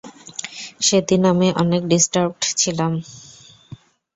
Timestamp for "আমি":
1.31-1.47